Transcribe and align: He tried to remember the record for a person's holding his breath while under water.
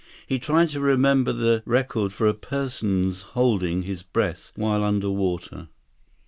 He 0.25 0.39
tried 0.39 0.69
to 0.69 0.79
remember 0.79 1.31
the 1.31 1.61
record 1.63 2.11
for 2.11 2.25
a 2.25 2.33
person's 2.33 3.21
holding 3.37 3.83
his 3.83 4.01
breath 4.01 4.51
while 4.55 4.83
under 4.83 5.11
water. 5.11 5.67